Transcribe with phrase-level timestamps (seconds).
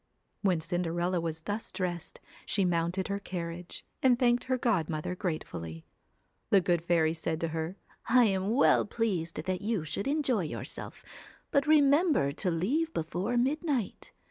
[0.41, 5.85] When Cinderella was thus dressed, she mounted her carriage, and thanked her godmother grate fully.
[6.49, 7.77] The good fairy said to her:
[8.09, 11.05] 'I am well pleased that you should enjoy yourself.
[11.51, 14.11] But re member to leave before midnight.